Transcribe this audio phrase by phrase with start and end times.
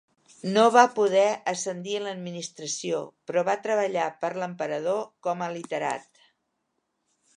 [0.53, 6.27] No va poder ascendir en l'administració però va treballar per l'emperador com a literat.